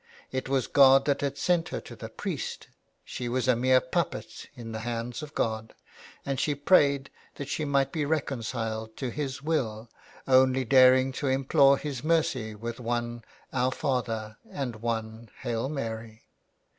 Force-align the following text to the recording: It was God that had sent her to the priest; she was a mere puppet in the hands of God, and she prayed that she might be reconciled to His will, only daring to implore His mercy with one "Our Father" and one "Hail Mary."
It 0.31 0.49
was 0.49 0.65
God 0.65 1.05
that 1.05 1.21
had 1.21 1.37
sent 1.37 1.69
her 1.69 1.79
to 1.81 1.95
the 1.95 2.09
priest; 2.09 2.69
she 3.05 3.29
was 3.29 3.47
a 3.47 3.55
mere 3.55 3.79
puppet 3.79 4.47
in 4.55 4.71
the 4.71 4.79
hands 4.79 5.21
of 5.21 5.35
God, 5.35 5.75
and 6.25 6.39
she 6.39 6.55
prayed 6.55 7.11
that 7.35 7.49
she 7.49 7.65
might 7.65 7.91
be 7.91 8.03
reconciled 8.03 8.97
to 8.97 9.11
His 9.11 9.43
will, 9.43 9.91
only 10.27 10.65
daring 10.65 11.11
to 11.11 11.27
implore 11.27 11.77
His 11.77 12.03
mercy 12.03 12.55
with 12.55 12.79
one 12.79 13.23
"Our 13.53 13.69
Father" 13.71 14.37
and 14.51 14.77
one 14.77 15.29
"Hail 15.43 15.69
Mary." 15.69 16.23